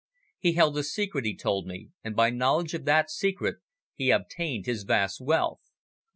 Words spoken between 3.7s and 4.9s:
he obtained his